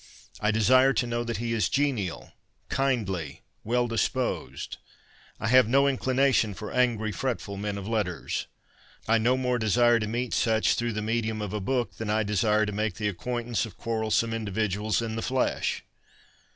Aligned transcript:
I 0.39 0.49
desire 0.49 0.93
to 0.93 1.05
know 1.05 1.23
that 1.23 1.37
he 1.37 1.53
is 1.53 1.69
genial, 1.69 2.33
kindly, 2.69 3.41
well 3.63 3.87
disposed. 3.87 4.77
I 5.39 5.47
have 5.49 5.67
no 5.67 5.87
inclination 5.87 6.55
for 6.55 6.71
angry, 6.71 7.11
fretful 7.11 7.55
men 7.55 7.77
of 7.77 7.87
letters. 7.87 8.47
I 9.07 9.19
no 9.19 9.37
more 9.37 9.59
desire 9.59 9.99
to 9.99 10.07
meet 10.07 10.33
such 10.33 10.73
through 10.73 10.93
the 10.93 11.03
medium 11.03 11.39
of 11.39 11.53
a 11.53 11.61
book, 11.61 11.97
than 11.97 12.09
I 12.09 12.23
desire 12.23 12.65
to 12.65 12.71
make 12.71 12.95
the 12.95 13.09
acquaintance 13.09 13.63
of 13.67 13.77
quarrelsome 13.77 14.33
individuals 14.33 15.03
in 15.03 15.15
the 15.15 15.21
flesh. 15.21 15.83